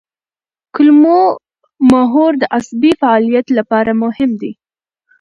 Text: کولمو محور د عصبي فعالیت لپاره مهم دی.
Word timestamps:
کولمو 0.73 1.19
محور 1.91 2.31
د 2.41 2.43
عصبي 2.57 2.91
فعالیت 3.01 3.47
لپاره 3.57 3.91
مهم 4.03 4.31
دی. 4.41 4.51